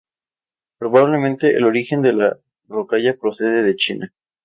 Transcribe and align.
Probablemente 0.79 1.55
el 1.55 1.63
origen 1.63 2.01
de 2.01 2.13
la 2.13 2.39
Rocalla 2.67 3.15
procede 3.19 3.61
de 3.61 3.75
China. 3.75 4.11